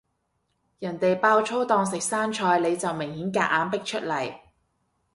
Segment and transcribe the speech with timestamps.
[0.79, 4.35] 人哋爆粗當食生菜，你就明顯夾硬逼出嚟